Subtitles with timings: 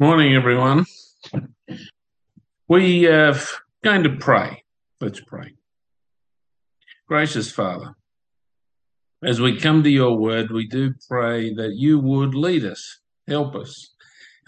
[0.00, 0.86] Morning, everyone.
[2.66, 3.36] We are
[3.84, 4.64] going to pray.
[5.00, 5.54] Let's pray.
[7.06, 7.94] Gracious Father,
[9.22, 13.54] as we come to your word, we do pray that you would lead us, help
[13.54, 13.94] us,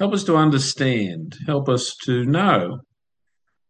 [0.01, 2.81] help us to understand, help us to know,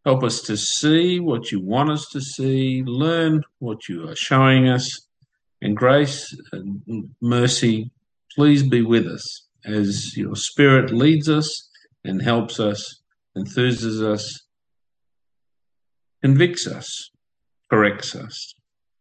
[0.03, 4.67] help us to see what you want us to see, learn what you are showing
[4.67, 5.07] us,
[5.61, 7.91] and grace and mercy,
[8.35, 11.69] please be with us as your spirit leads us
[12.03, 13.01] and helps us,
[13.37, 14.41] enthuses us,
[16.21, 17.09] convicts us,
[17.69, 18.53] corrects us.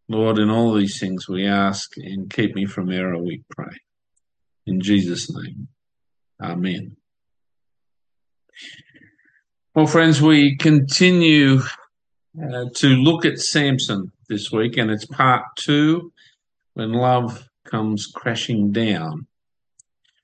[0.09, 3.77] Lord, in all these things we ask and keep me from error, we pray.
[4.66, 5.69] In Jesus' name,
[6.42, 6.96] Amen.
[9.74, 16.12] Well, friends, we continue uh, to look at Samson this week, and it's part two
[16.74, 19.27] when love comes crashing down.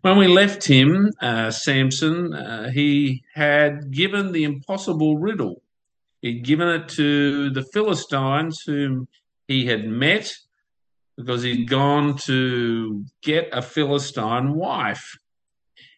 [0.03, 5.63] When we left him, uh, Samson, uh, he had given the impossible riddle.
[6.21, 9.07] He'd given it to the Philistines whom
[9.47, 10.35] he had met
[11.17, 15.17] because he'd gone to get a Philistine wife.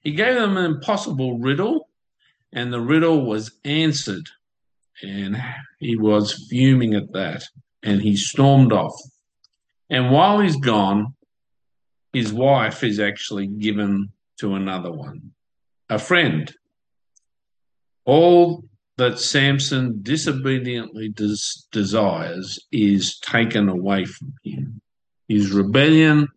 [0.03, 1.89] He gave them an impossible riddle,
[2.53, 4.29] and the riddle was answered.
[5.03, 5.43] And
[5.79, 7.45] he was fuming at that,
[7.83, 8.95] and he stormed off.
[9.89, 11.15] And while he's gone,
[12.15, 15.33] his wife is actually given to another one,
[15.91, 16.55] a friend.
[18.05, 18.65] All
[18.97, 24.81] that Samson disobediently des- desires is taken away from him.
[25.29, 26.29] His rebellion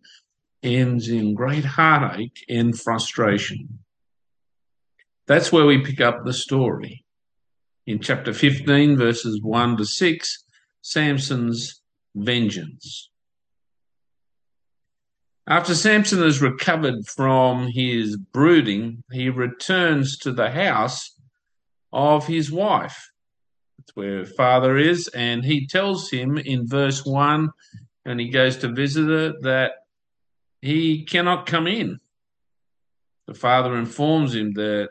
[0.64, 3.80] ends in great heartache and frustration.
[5.28, 7.06] That's where we pick up the story.
[7.86, 10.44] In chapter 15, verses 1 to 6,
[10.82, 11.82] Samson's
[12.16, 13.10] vengeance.
[15.50, 21.18] After Samson has recovered from his brooding, he returns to the house
[21.94, 23.12] of his wife.
[23.78, 27.50] That's where father is, and he tells him in verse 1
[28.04, 29.72] when he goes to visit her that
[30.62, 32.02] he cannot come in.
[33.28, 34.90] The father informs him that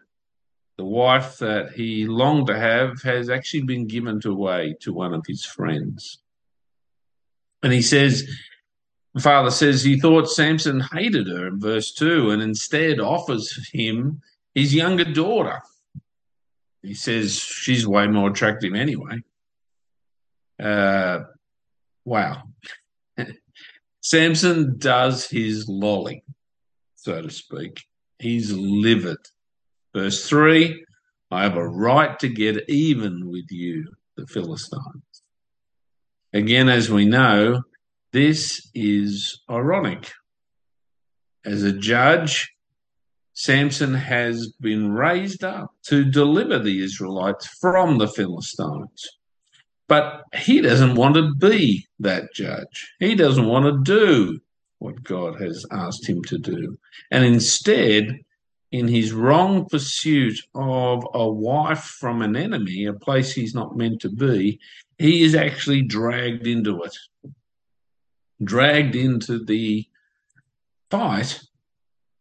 [0.79, 5.25] the wife that he longed to have has actually been given away to one of
[5.27, 6.23] his friends.
[7.63, 8.27] And he says
[9.21, 14.21] father says he thought Samson hated her in verse 2 and instead offers him
[14.55, 15.63] his younger daughter.
[16.83, 19.23] He says she's way more attractive anyway.
[20.61, 21.21] Uh,
[22.05, 22.43] wow.
[24.03, 26.23] Samson does his lolly,
[26.95, 27.85] so to speak.
[28.19, 29.19] He's livid.
[29.95, 30.85] Verse 3
[31.31, 35.23] I have a right to get even with you, the Philistines.
[36.33, 37.63] Again, as we know,
[38.17, 40.11] this is ironic.
[41.45, 42.51] As a judge,
[43.35, 49.07] Samson has been raised up to deliver the Israelites from the Philistines.
[49.87, 52.95] But he doesn't want to be that judge.
[53.01, 54.41] He doesn't want to do
[54.79, 56.79] what God has asked him to do.
[57.11, 58.21] And instead,
[58.73, 64.01] in his wrong pursuit of a wife from an enemy, a place he's not meant
[64.01, 64.59] to be,
[64.97, 66.97] he is actually dragged into it
[68.43, 69.87] dragged into the
[70.91, 71.41] fight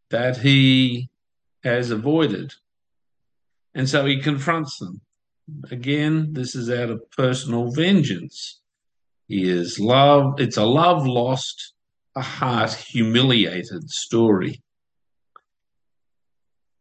[0.10, 1.10] that he
[1.64, 2.54] has avoided.
[3.74, 5.02] And so he confronts them.
[5.70, 8.62] Again, this is out of personal vengeance.
[9.28, 11.74] He is love, it's a love lost,
[12.16, 14.62] a heart humiliated story.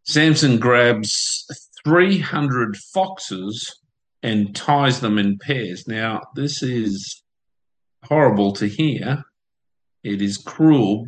[0.04, 1.46] Samson grabs
[1.84, 3.80] 300 foxes
[4.22, 5.88] and ties them in pairs.
[5.88, 7.23] Now, this is
[8.08, 9.24] horrible to hear.
[10.02, 11.06] It is cruel,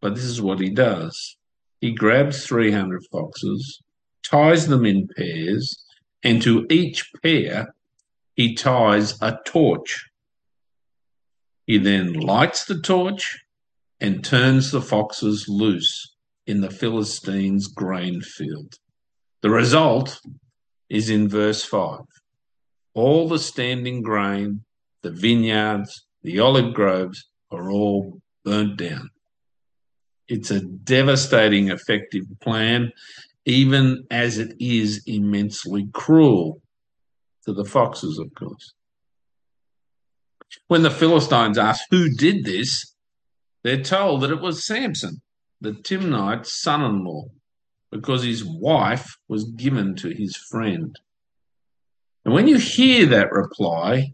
[0.00, 1.36] but this is what he does.
[1.80, 3.82] He grabs 300 foxes,
[4.22, 5.84] ties them in pairs,
[6.22, 7.74] and to each pair
[8.34, 10.06] he ties a torch.
[11.66, 13.38] He then lights the torch
[14.00, 16.14] and turns the foxes loose
[16.46, 18.74] in the Philistines' grain field.
[19.40, 20.20] The result
[20.88, 22.00] is in verse 5.
[22.94, 24.64] All the standing grain
[25.04, 29.10] the vineyards, the olive groves are all burnt down.
[30.26, 32.90] It's a devastating, effective plan,
[33.44, 36.62] even as it is immensely cruel
[37.44, 38.72] to the foxes, of course.
[40.68, 42.94] When the Philistines ask who did this,
[43.62, 45.20] they're told that it was Samson,
[45.60, 47.26] the Timnite's son in law,
[47.92, 50.98] because his wife was given to his friend.
[52.24, 54.12] And when you hear that reply,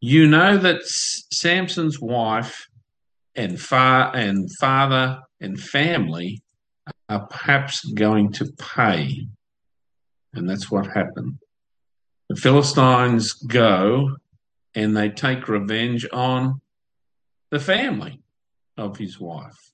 [0.00, 2.66] you know that Samson's wife
[3.34, 6.42] and, fa- and father and family
[7.08, 9.26] are perhaps going to pay.
[10.34, 11.38] And that's what happened.
[12.28, 14.16] The Philistines go
[14.74, 16.60] and they take revenge on
[17.50, 18.20] the family
[18.76, 19.72] of his wife.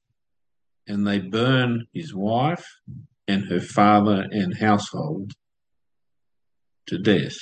[0.87, 2.65] And they burn his wife
[3.27, 5.33] and her father and household
[6.87, 7.37] to death.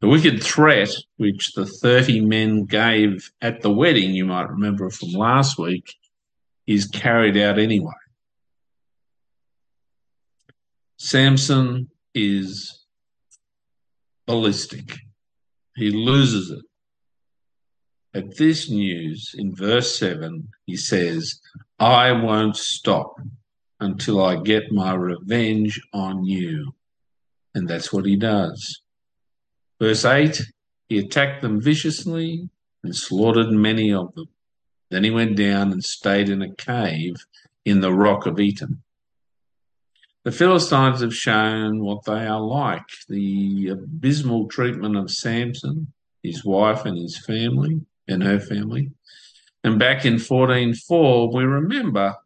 [0.00, 0.88] The wicked threat
[1.18, 5.94] which the 30 men gave at the wedding, you might remember from last week,
[6.66, 7.92] is carried out anyway.
[10.96, 12.84] Samson is
[14.26, 14.96] ballistic.
[15.76, 16.64] He loses it.
[18.12, 21.40] At this news, in verse 7, he says,
[21.78, 23.14] I won't stop
[23.78, 26.74] until I get my revenge on you.
[27.54, 28.80] And that's what he does.
[29.80, 30.42] Verse 8
[30.88, 32.48] He attacked them viciously
[32.82, 34.28] and slaughtered many of them.
[34.90, 37.16] Then he went down and stayed in a cave
[37.64, 38.78] in the rock of Etam.
[40.24, 45.92] The Philistines have shown what they are like the abysmal treatment of Samson,
[46.22, 48.90] his wife, and his family, and her family.
[49.64, 52.16] And back in 14.4, we remember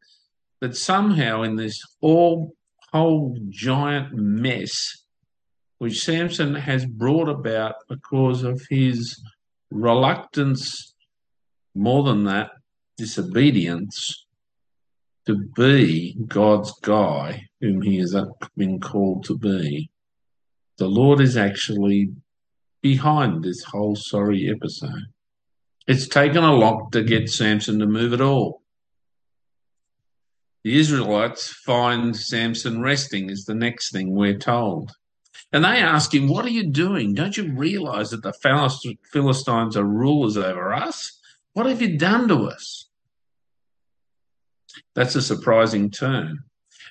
[0.61, 2.55] that somehow in this all
[2.93, 5.04] whole giant mess,
[5.79, 9.21] which Samson has brought about because of his
[9.71, 10.95] reluctance,
[11.75, 12.51] more than that,
[12.97, 14.27] disobedience
[15.27, 18.15] to be God's guy, whom he has
[18.57, 19.91] been called to be.
[20.79, 22.11] The Lord is actually
[22.83, 25.07] behind this whole sorry episode.
[25.87, 28.63] It's taken a lot to get Samson to move at all.
[30.63, 34.93] The Israelites find Samson resting, is the next thing we're told.
[35.55, 37.15] And they ask him, What are you doing?
[37.15, 38.33] Don't you realize that the
[39.13, 41.21] Philistines are rulers over us?
[41.53, 42.89] What have you done to us?
[44.97, 46.41] That's a surprising turn.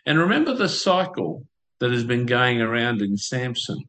[0.06, 1.46] And remember the cycle
[1.80, 3.84] that has been going around in Samson.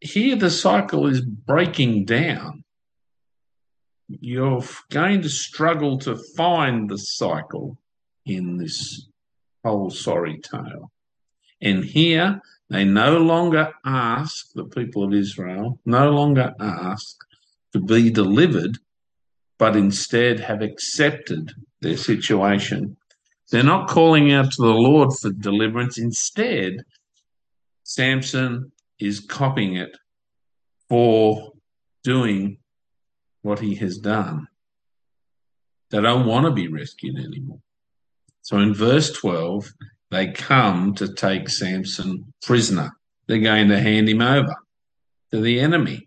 [0.00, 2.62] Here, the cycle is breaking down.
[4.06, 7.78] You're going to struggle to find the cycle
[8.26, 9.08] in this
[9.64, 10.92] whole sorry tale.
[11.62, 17.16] And here, they no longer ask the people of Israel, no longer ask
[17.72, 18.78] to be delivered,
[19.58, 22.96] but instead have accepted their situation.
[23.50, 25.98] They're not calling out to the Lord for deliverance.
[25.98, 26.84] Instead,
[27.84, 29.96] Samson is copying it
[30.88, 31.52] for
[32.02, 32.58] doing
[33.42, 34.48] what he has done.
[35.90, 37.60] They don't want to be rescued anymore.
[38.42, 39.72] So in verse 12,
[40.10, 42.92] they come to take Samson prisoner.
[43.26, 44.54] They're going to hand him over
[45.32, 46.06] to the enemy.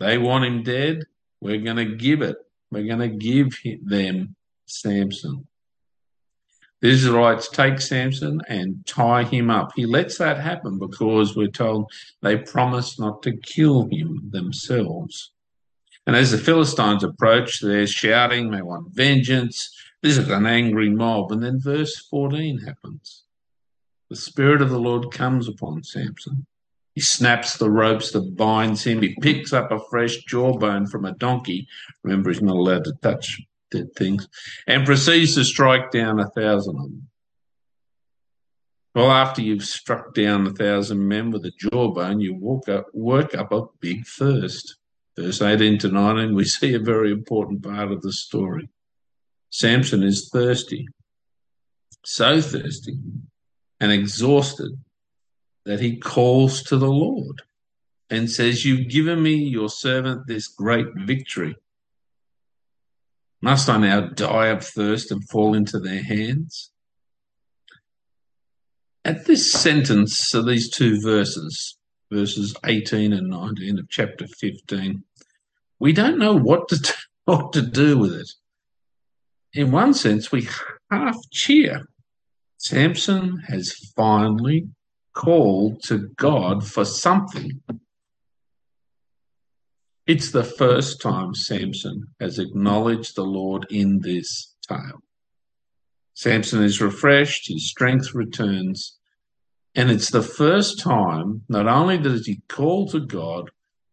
[0.00, 1.04] They want him dead.
[1.40, 2.36] We're going to give it.
[2.70, 4.34] We're going to give them
[4.66, 5.46] Samson.
[6.82, 9.72] The Israelites take Samson and tie him up.
[9.74, 11.90] He lets that happen because we're told
[12.22, 15.32] they promise not to kill him themselves.
[16.06, 19.74] And as the Philistines approach, they're shouting, they want vengeance.
[20.06, 21.32] This is an angry mob.
[21.32, 23.24] And then verse 14 happens.
[24.08, 26.46] The Spirit of the Lord comes upon Samson.
[26.94, 29.02] He snaps the ropes that binds him.
[29.02, 31.66] He picks up a fresh jawbone from a donkey.
[32.04, 33.40] Remember, he's not allowed to touch
[33.72, 34.28] dead things.
[34.68, 37.08] And proceeds to strike down a thousand of them.
[38.94, 43.34] Well, after you've struck down a thousand men with a jawbone, you walk up, work
[43.34, 44.76] up a big thirst.
[45.18, 48.68] Verse 18 to 19, we see a very important part of the story.
[49.56, 50.86] Samson is thirsty,
[52.04, 52.98] so thirsty
[53.80, 54.72] and exhausted
[55.64, 57.40] that he calls to the Lord
[58.10, 61.56] and says, You've given me, your servant, this great victory.
[63.40, 66.70] Must I now die of thirst and fall into their hands?
[69.06, 71.78] At this sentence, so these two verses,
[72.12, 75.02] verses 18 and 19 of chapter 15,
[75.78, 76.94] we don't know what to,
[77.24, 78.30] what to do with it.
[79.56, 80.46] In one sense, we
[80.90, 81.88] half cheer.
[82.58, 84.68] Samson has finally
[85.14, 87.62] called to God for something.
[90.06, 95.00] It's the first time Samson has acknowledged the Lord in this tale.
[96.12, 98.98] Samson is refreshed, his strength returns,
[99.74, 103.50] and it's the first time not only does he call to God,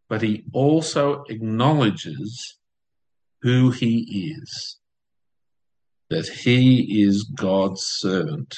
[0.09, 2.57] but he also acknowledges
[3.41, 4.79] who he is
[6.13, 8.55] that he is God's servant.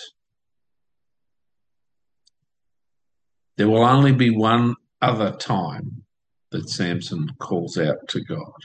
[3.56, 6.04] There will only be one other time
[6.52, 8.60] that Samson calls out to God.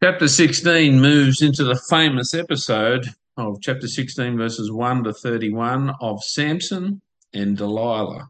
[0.00, 6.22] Chapter 16 moves into the famous episode of chapter 16, verses 1 to 31 of
[6.22, 7.02] Samson
[7.34, 8.28] and Delilah.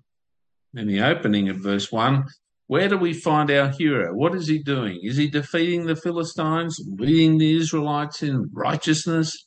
[0.75, 2.25] In the opening of verse 1,
[2.68, 4.14] where do we find our hero?
[4.14, 5.00] What is he doing?
[5.02, 9.46] Is he defeating the Philistines, leading the Israelites in righteousness?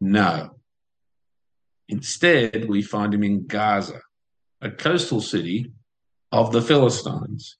[0.00, 0.50] No.
[1.88, 4.00] Instead, we find him in Gaza,
[4.60, 5.72] a coastal city
[6.32, 7.56] of the Philistines.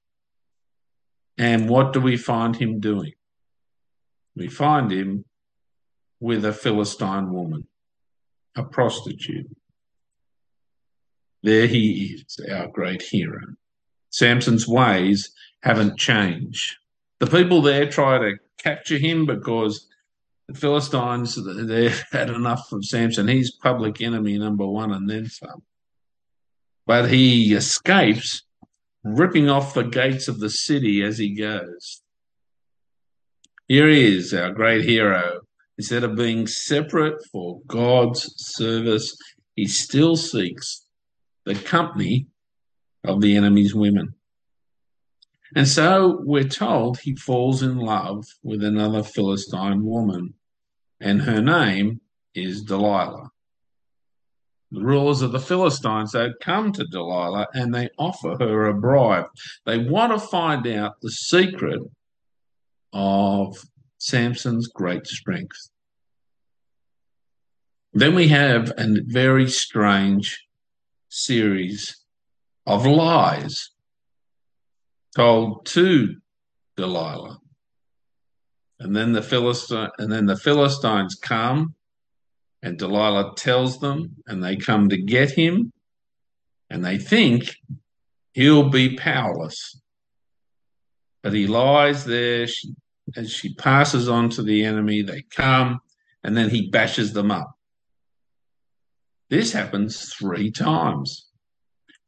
[1.38, 3.12] And what do we find him doing?
[4.38, 5.24] we find him
[6.20, 7.66] with a Philistine woman,
[8.56, 9.50] a prostitute.
[11.42, 13.40] There he is, our great hero.
[14.10, 15.30] Samson's ways
[15.62, 16.76] haven't changed.
[17.18, 19.86] The people there try to capture him because
[20.46, 23.28] the Philistines they've had enough of Samson.
[23.28, 25.62] He's public enemy number one and then some.
[26.86, 28.44] But he escapes,
[29.04, 32.02] ripping off the gates of the city as he goes.
[33.66, 35.40] Here he is, our great hero.
[35.76, 39.14] Instead of being separate for God's service,
[39.54, 40.86] he still seeks
[41.44, 42.26] the company
[43.04, 44.14] of the enemy's women.
[45.54, 50.34] And so we're told he falls in love with another Philistine woman,
[51.00, 52.00] and her name
[52.34, 53.30] is Delilah.
[54.70, 59.26] The rulers of the Philistines, they come to Delilah and they offer her a bribe.
[59.64, 61.80] They want to find out the secret
[62.92, 63.56] of
[63.96, 65.70] Samson's great strength.
[67.94, 70.46] Then we have a very strange
[71.08, 72.04] series
[72.68, 73.70] of lies
[75.16, 76.14] told to
[76.76, 77.38] Delilah.
[78.78, 81.74] And then the Philistine and then the Philistines come
[82.62, 85.72] and Delilah tells them and they come to get him
[86.68, 87.56] and they think
[88.32, 89.80] he'll be powerless.
[91.22, 92.46] But he lies there.
[92.46, 92.74] She,
[93.16, 95.80] as she passes on to the enemy, they come
[96.22, 97.50] and then he bashes them up.
[99.30, 101.27] This happens three times.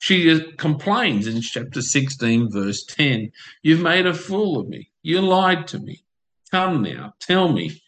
[0.00, 3.30] She complains in chapter 16, verse 10
[3.62, 4.90] You've made a fool of me.
[5.02, 6.02] You lied to me.
[6.50, 7.83] Come now, tell me,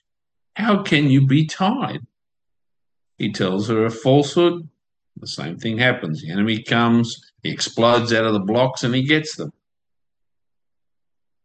[0.54, 2.00] how can you be tied?
[3.16, 4.68] He tells her a falsehood.
[5.16, 6.20] The same thing happens.
[6.20, 9.52] The enemy comes, he explodes out of the blocks, and he gets them.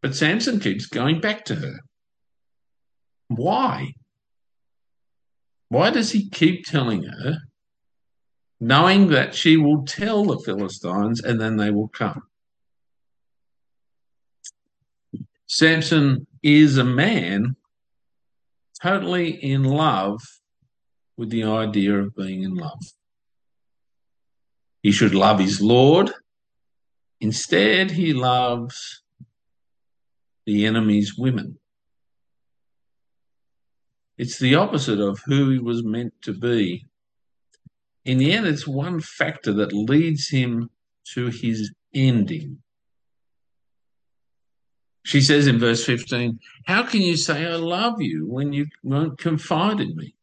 [0.02, 1.80] But Samson keeps going back to her.
[3.30, 3.94] Why?
[5.70, 7.38] Why does he keep telling her,
[8.60, 12.24] knowing that she will tell the Philistines and then they will come?
[15.48, 17.56] Samson is a man
[18.82, 20.22] totally in love
[21.16, 22.82] with the idea of being in love.
[24.84, 26.12] He should love his Lord.
[27.20, 29.02] Instead, he loves
[30.46, 31.58] the enemy's women.
[34.18, 36.86] It's the opposite of who he was meant to be.
[38.08, 40.70] In the end, it's one factor that leads him
[41.14, 42.60] to his ending.
[45.04, 49.18] She says in verse 15, How can you say I love you when you won't
[49.18, 50.16] confide in me?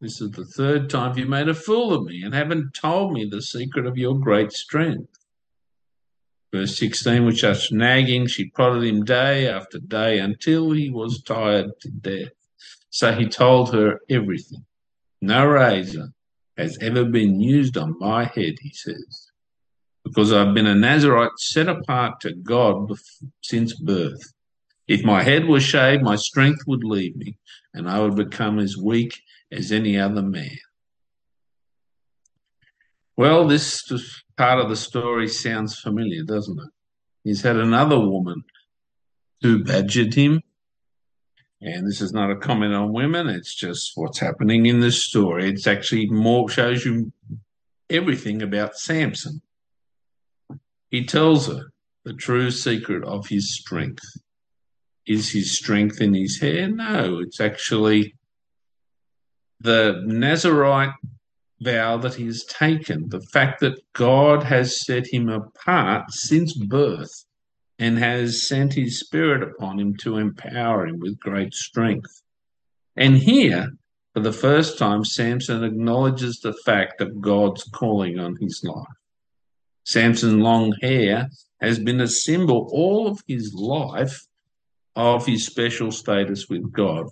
[0.00, 3.24] This is the third time you made a fool of me and haven't told me
[3.24, 5.16] the secret of your great strength.
[6.52, 11.78] Verse 16, with such nagging, she prodded him day after day until he was tired
[11.80, 12.32] to death.
[12.90, 14.64] So he told her everything.
[15.20, 16.13] No razor
[16.56, 19.30] has ever been used on my head, he says,
[20.04, 22.90] because I've been a Nazarite set apart to God
[23.42, 24.32] since birth.
[24.86, 27.38] If my head was shaved, my strength would leave me,
[27.72, 29.20] and I would become as weak
[29.50, 30.58] as any other man.
[33.16, 33.82] Well, this
[34.36, 36.70] part of the story sounds familiar, doesn't it?
[37.22, 38.44] He's had another woman
[39.40, 40.42] who badgered him.
[41.64, 45.48] And this is not a comment on women, it's just what's happening in this story.
[45.48, 47.10] It's actually more shows you
[47.88, 49.40] everything about Samson.
[50.90, 51.72] He tells her
[52.04, 54.04] the true secret of his strength.
[55.06, 56.68] Is his strength in his hair?
[56.68, 58.14] No, it's actually
[59.60, 60.92] the Nazarite
[61.62, 67.24] vow that he has taken, the fact that God has set him apart since birth
[67.78, 72.22] and has sent his spirit upon him to empower him with great strength.
[72.96, 73.72] And here,
[74.12, 78.86] for the first time, Samson acknowledges the fact of God's calling on his life.
[79.84, 81.28] Samson's long hair
[81.60, 84.26] has been a symbol all of his life
[84.96, 87.06] of his special status with God.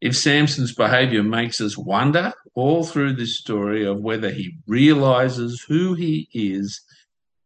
[0.00, 5.94] If Samson's behavior makes us wonder all through this story of whether he realizes who
[5.94, 6.82] he is,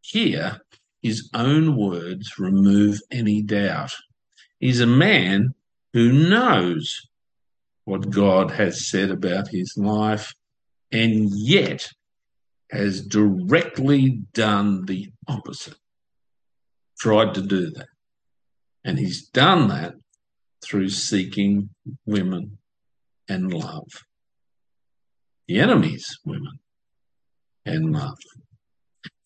[0.03, 0.61] here
[1.03, 3.93] his own words remove any doubt.
[4.59, 5.55] He's a man
[5.93, 7.07] who knows
[7.85, 10.33] what God has said about his life
[10.93, 11.89] and yet
[12.71, 15.77] has directly done the opposite,
[16.99, 17.89] tried to do that.
[18.85, 19.95] And he's done that
[20.63, 21.71] through seeking
[22.07, 22.59] women
[23.29, 23.89] and love.
[25.49, 26.61] The enemy's women
[27.65, 28.19] and love.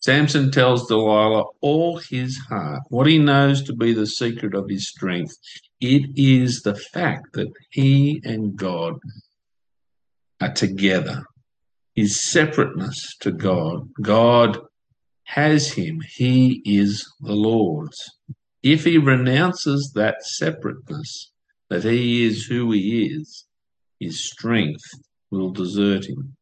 [0.05, 4.87] Samson tells Delilah all his heart, what he knows to be the secret of his
[4.87, 5.35] strength.
[5.81, 8.99] It is the fact that he and God
[10.39, 11.23] are together,
[11.95, 13.89] his separateness to God.
[13.99, 14.59] God
[15.23, 17.99] has him, he is the Lord's.
[18.61, 21.31] If he renounces that separateness,
[21.71, 23.47] that he is who he is,
[23.99, 24.85] his strength
[25.31, 26.34] will desert him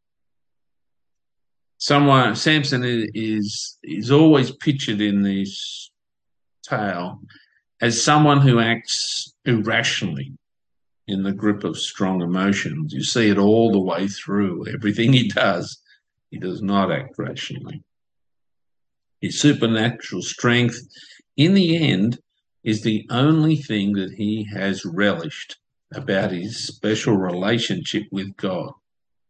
[1.83, 2.81] someone Samson
[3.13, 5.91] is is always pictured in this
[6.65, 7.19] tale
[7.81, 10.31] as someone who acts irrationally
[11.09, 12.93] in the grip of strong emotions.
[12.93, 14.65] You see it all the way through.
[14.73, 15.77] Everything he does,
[16.31, 17.83] he does not act rationally.
[19.19, 20.79] His supernatural strength,
[21.35, 22.17] in the end,
[22.63, 25.57] is the only thing that he has relished
[25.93, 28.71] about his special relationship with God.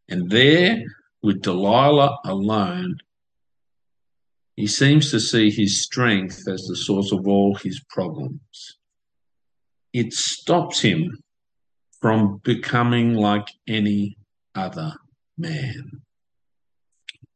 [0.07, 0.83] And there
[1.23, 2.97] with Delilah alone,
[4.55, 8.77] he seems to see his strength as the source of all his problems.
[9.93, 11.23] It stops him
[12.01, 14.17] from becoming like any
[14.53, 14.93] other
[15.37, 16.01] man.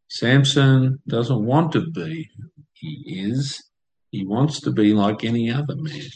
[0.10, 2.30] Samson doesn't want to be
[2.74, 3.64] he is.
[4.12, 6.10] He wants to be like any other man.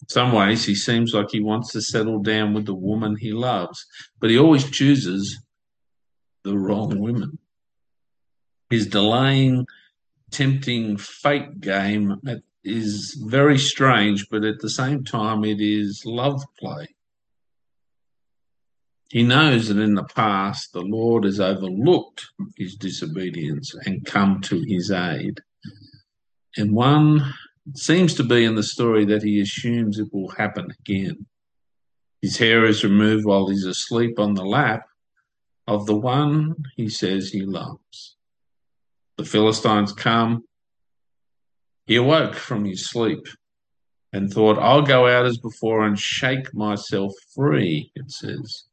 [0.00, 3.32] In some ways, he seems like he wants to settle down with the woman he
[3.32, 3.84] loves,
[4.20, 5.36] but he always chooses
[6.46, 7.38] the wrong women.
[8.70, 9.66] His delaying,
[10.30, 12.20] tempting fate game
[12.64, 16.86] is very strange, but at the same time, it is love play.
[19.08, 22.26] He knows that in the past the Lord has overlooked
[22.56, 25.40] his disobedience and come to his aid.
[26.56, 27.34] And one
[27.74, 31.26] seems to be in the story that he assumes it will happen again.
[32.22, 34.86] His hair is removed while he's asleep on the lap,
[35.66, 38.16] of the one he says he loves.
[39.16, 40.44] The Philistines come.
[41.86, 43.26] He awoke from his sleep
[44.12, 48.64] and thought, I'll go out as before and shake myself free, it says.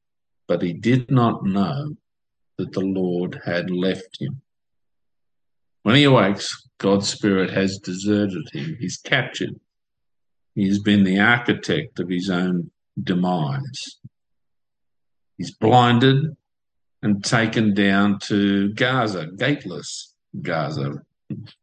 [0.48, 1.96] But he did not know
[2.58, 4.42] that the Lord had left him.
[5.84, 8.78] When he awakes, God's Spirit has deserted him.
[8.80, 9.60] He's captured.
[10.56, 14.00] He has been the architect of his own demise.
[15.38, 16.38] He's blinded
[17.04, 21.04] and taken down to Gaza, gateless Gaza,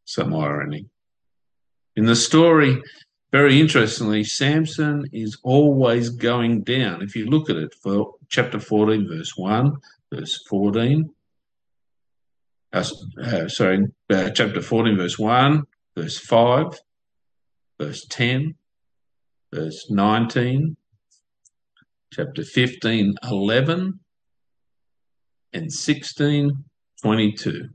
[0.05, 0.87] some irony.
[1.97, 2.81] In the story,
[3.33, 7.03] very interestingly, Samson is always going down.
[7.03, 9.73] If you look at it for chapter 14, verse 1,
[10.13, 11.11] verse 14,
[12.73, 12.85] uh,
[13.23, 15.63] uh, sorry, uh, chapter 14, verse 1,
[15.97, 16.79] verse 5,
[17.81, 18.55] verse 10,
[19.53, 20.77] verse 19,
[22.13, 24.01] chapter 15, 11,
[25.53, 27.69] and 1622.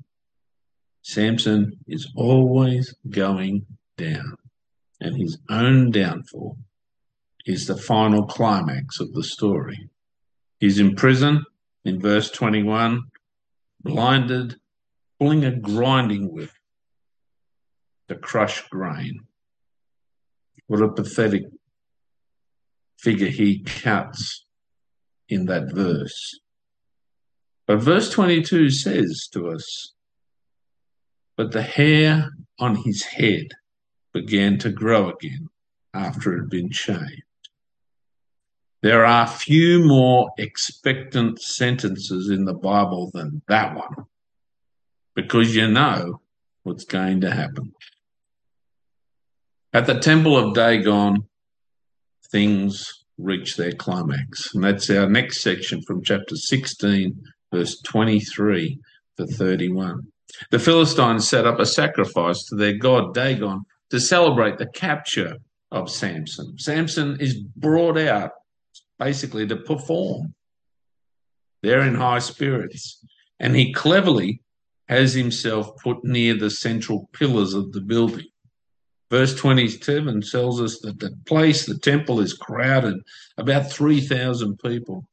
[1.02, 3.66] Samson is always going
[3.98, 4.36] down,
[5.00, 6.58] and his own downfall
[7.46, 9.90] is the final climax of the story.
[10.60, 11.46] He's in prison
[11.84, 13.04] in verse 21,
[13.84, 14.56] blinded,
[15.20, 16.50] pulling a grinding whip
[18.08, 19.20] to crush grain.
[20.68, 21.44] What a pathetic
[22.98, 24.46] figure he cuts
[25.30, 26.40] in that verse.
[27.68, 29.94] But verse 22 says to us,
[31.36, 33.48] But the hair on his head
[34.14, 35.50] began to grow again
[35.94, 37.24] after it had been shaved.
[38.82, 44.06] There are few more expectant sentences in the Bible than that one,
[45.16, 46.22] because you know
[46.62, 47.74] what's going to happen.
[49.74, 51.28] At the temple of Dagon,
[52.32, 54.54] things reach their climax.
[54.54, 58.80] And that's our next section from chapter 16 verse 23
[59.18, 60.08] to 31.
[60.52, 65.38] The Philistines set up a sacrifice to their god Dagon to celebrate the capture
[65.72, 66.58] of Samson.
[66.58, 68.32] Samson is brought out
[69.00, 70.34] basically to perform.
[71.62, 73.04] They're in high spirits,
[73.40, 74.42] and he cleverly
[74.88, 78.28] has himself put near the central pillars of the building.
[79.10, 82.98] Verse 27 tells us that the place, the temple, is crowded,
[83.38, 85.08] about 3,000 people.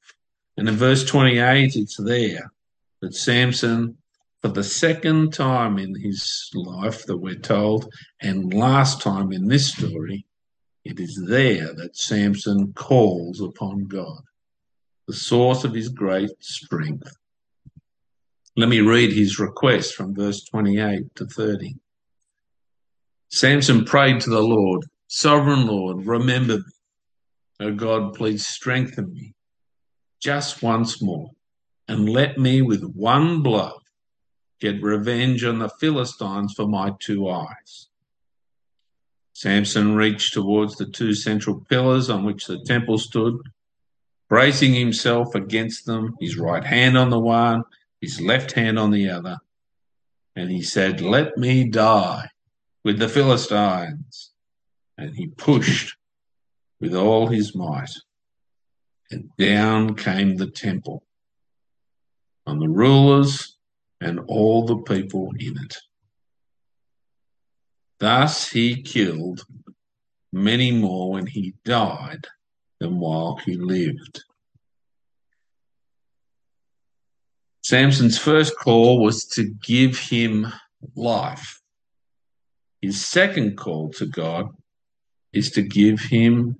[0.57, 2.53] And in verse 28, it's there
[3.01, 3.97] that Samson,
[4.41, 9.73] for the second time in his life that we're told, and last time in this
[9.73, 10.27] story,
[10.85, 14.23] It is there that Samson calls upon God,
[15.07, 17.17] the source of his great strength.
[18.57, 21.77] Let me read his request from verse 28 to 30.
[23.31, 26.65] Samson prayed to the Lord, Sovereign Lord, remember me.
[27.61, 29.35] O God, please strengthen me
[30.23, 31.33] just once more
[31.89, 33.73] and let me with one blow
[34.61, 37.89] get revenge on the Philistines for my two eyes.
[39.33, 43.41] Samson reached towards the two central pillars on which the temple stood,
[44.29, 47.65] bracing himself against them, his right hand on the one,
[48.01, 49.39] his left hand on the other.
[50.37, 52.29] And he said, Let me die
[52.85, 54.31] with the Philistines.
[54.97, 55.97] And he pushed
[56.81, 57.91] with all his might.
[59.12, 61.05] And down came the temple
[62.46, 63.59] and the rulers
[64.01, 65.77] and all the people in it.
[68.01, 69.44] Thus he killed
[70.33, 72.27] many more when he died
[72.81, 74.25] than while he lived.
[77.62, 80.46] Samson's first call was to give him
[80.96, 81.61] life.
[82.81, 84.46] His second call to God
[85.35, 86.57] is to give him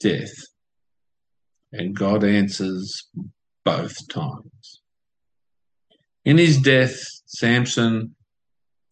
[0.00, 0.34] death.
[1.78, 3.10] And God answers
[3.64, 4.80] both times.
[6.24, 8.14] In his death, Samson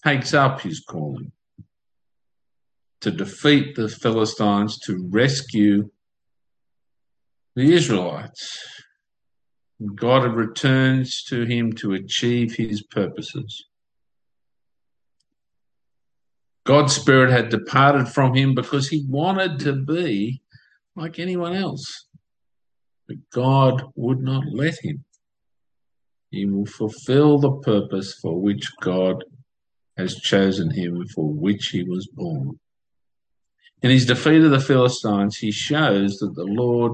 [0.05, 1.33] takes up his calling
[3.01, 5.91] to defeat the Philistines, to rescue
[7.57, 8.59] the Israelites.
[9.95, 13.67] God returns to him to achieve his purposes.
[16.65, 20.41] God's spirit had departed from him because he wanted to be
[20.97, 22.07] like anyone else.
[23.07, 25.05] But God would not let him.
[26.31, 29.25] He will fulfill the purpose for which God
[29.97, 32.59] has chosen him, for which he was born.
[33.83, 36.93] In his defeat of the Philistines, he shows that the Lord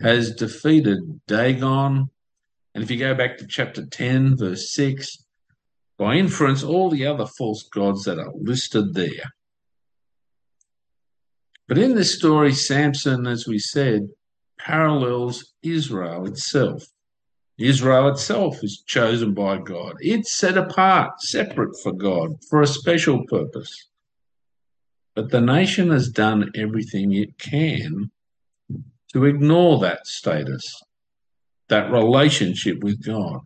[0.00, 2.10] has defeated Dagon.
[2.74, 5.18] And if you go back to chapter 10, verse 6,
[5.98, 9.34] by inference, all the other false gods that are listed there.
[11.68, 14.08] But in this story, Samson, as we said,
[14.64, 16.84] parallels Israel itself.
[17.58, 19.94] Israel itself is chosen by God.
[20.00, 23.88] It's set apart, separate for God, for a special purpose.
[25.14, 28.10] But the nation has done everything it can
[29.12, 30.82] to ignore that status,
[31.68, 33.40] that relationship with God.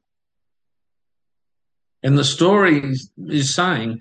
[2.02, 4.00] And the story is, saying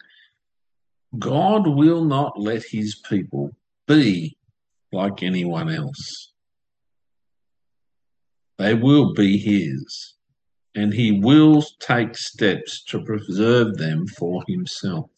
[1.17, 3.52] God will not let his people
[3.88, 4.36] be
[4.91, 6.33] like anyone else.
[8.63, 10.13] They will be his,
[10.73, 15.10] and he will take steps to preserve them for himself.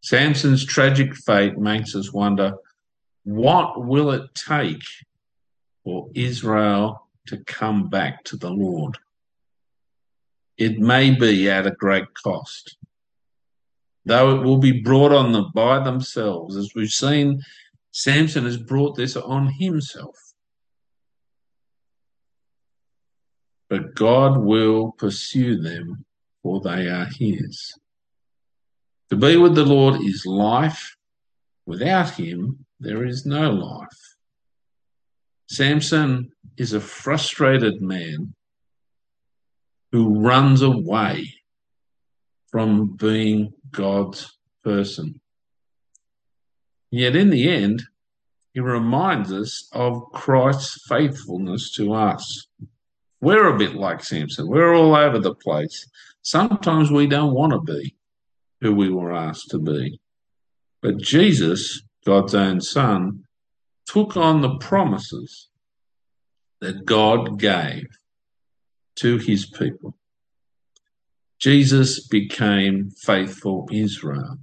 [0.00, 2.54] Samson's tragic fate makes us wonder
[3.24, 4.82] what will it take
[5.84, 8.96] for Israel to come back to the Lord?
[10.56, 12.78] it may be at a great cost.
[14.06, 17.42] Though it will be brought on them by themselves, as we've seen,
[17.90, 20.25] Samson has brought this on himself.
[23.68, 26.04] But God will pursue them,
[26.42, 27.74] for they are his.
[29.10, 30.96] To be with the Lord is life.
[31.66, 34.16] Without him, there is no life.
[35.48, 38.34] Samson is a frustrated man
[39.92, 41.34] who runs away
[42.50, 45.20] from being God's person.
[46.90, 47.82] Yet in the end,
[48.52, 52.46] he reminds us of Christ's faithfulness to us.
[53.20, 54.48] We're a bit like Samson.
[54.48, 55.88] We're all over the place.
[56.22, 57.94] Sometimes we don't want to be
[58.60, 60.00] who we were asked to be.
[60.82, 63.24] But Jesus, God's own Son,
[63.86, 65.48] took on the promises
[66.60, 67.86] that God gave
[68.96, 69.96] to his people.
[71.38, 74.38] Jesus became faithful Israel.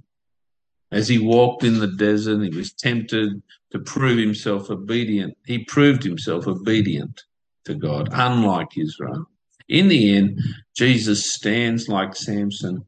[0.90, 5.36] As he walked in the desert, he was tempted to prove himself obedient.
[5.44, 7.24] He proved himself obedient
[7.64, 9.26] to God, unlike Israel.
[9.68, 10.40] In the end,
[10.76, 12.84] Jesus stands like Samson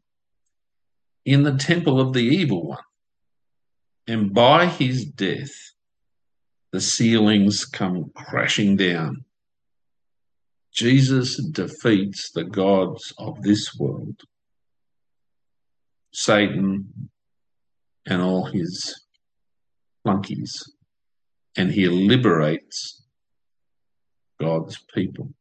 [1.25, 2.79] in the temple of the evil one.
[4.07, 5.73] And by his death,
[6.73, 9.25] the ceilings come crashing down
[10.77, 14.21] Jesus defeats the gods of this world,
[16.13, 17.09] Satan
[18.05, 19.07] and all his
[20.03, 20.63] flunkies,
[21.57, 23.06] and he liberates
[24.41, 25.33] God's people.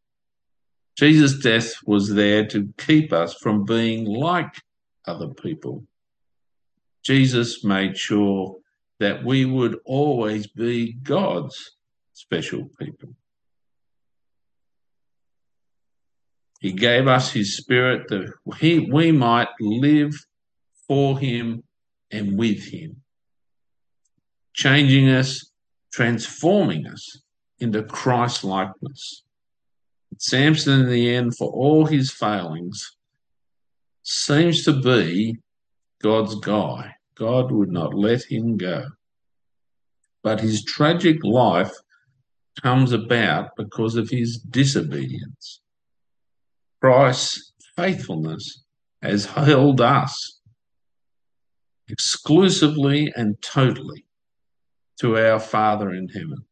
[0.97, 4.61] Jesus' death was there to keep us from being like
[5.05, 5.85] other people.
[7.03, 8.57] Jesus made sure
[8.99, 11.71] that we would always be God's
[12.13, 13.09] special people.
[16.61, 20.13] He gave us his spirit that he, we might live
[20.87, 21.63] for him
[22.09, 23.01] and with him,
[24.53, 25.51] changing us,
[25.91, 27.21] transforming us
[27.59, 29.23] into Christ likeness.
[30.17, 32.95] Samson, in the end, for all his failings,
[34.03, 35.37] seems to be
[36.01, 36.95] God's guy.
[37.15, 38.85] God would not let him go.
[40.23, 41.73] But his tragic life
[42.61, 45.61] comes about because of his disobedience.
[46.81, 48.63] Christ's faithfulness
[49.01, 50.39] has held us
[51.87, 54.05] exclusively and totally
[54.99, 56.45] to our Father in heaven.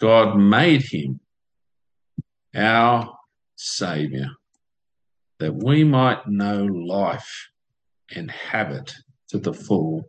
[0.00, 1.20] God made him
[2.54, 3.16] our
[3.56, 4.28] Saviour
[5.38, 7.48] that we might know life
[8.14, 8.94] and have it
[9.28, 10.04] to the full.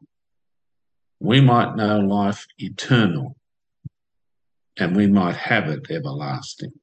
[1.20, 3.36] We might know life eternal
[4.78, 6.74] and we might have it everlasting.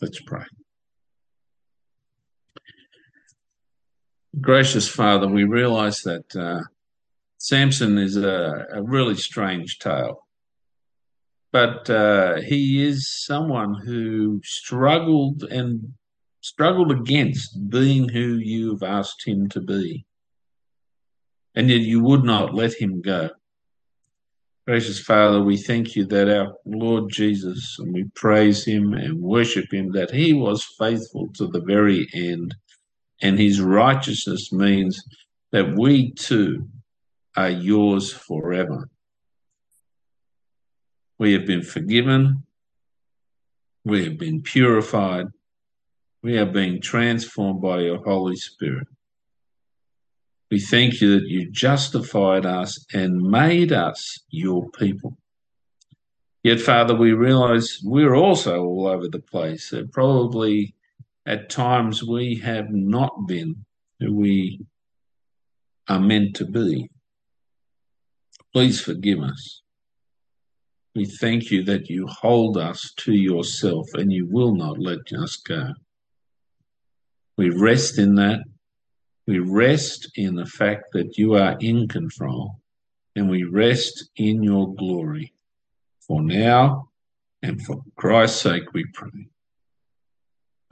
[0.00, 0.44] Let's pray.
[4.40, 6.62] Gracious Father, we realize that uh,
[7.38, 10.23] Samson is a, a, really strange tale,
[11.54, 15.92] but uh, he is someone who struggled and
[16.40, 20.04] struggled against being who you've asked him to be,
[21.54, 23.30] and yet you would not let him go.
[24.66, 29.72] Gracious Father, we thank you that our Lord Jesus, and we praise him and worship
[29.72, 32.52] him, that he was faithful to the very end.
[33.22, 35.00] And his righteousness means
[35.52, 36.68] that we too
[37.36, 38.88] are yours forever.
[41.18, 42.44] We have been forgiven.
[43.84, 45.26] We have been purified.
[46.22, 48.88] We are being transformed by your Holy Spirit.
[50.50, 55.18] We thank you that you justified us and made us your people.
[56.42, 59.70] Yet, Father, we realize we're also all over the place.
[59.70, 60.74] That probably
[61.26, 63.64] at times we have not been
[63.98, 64.60] who we
[65.88, 66.90] are meant to be.
[68.52, 69.63] Please forgive us.
[70.94, 75.36] We thank you that you hold us to yourself and you will not let us
[75.36, 75.74] go.
[77.36, 78.44] We rest in that
[79.26, 82.60] we rest in the fact that you are in control
[83.16, 85.32] and we rest in your glory.
[86.06, 86.90] For now
[87.42, 89.28] and for Christ's sake we pray.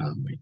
[0.01, 0.39] Amen.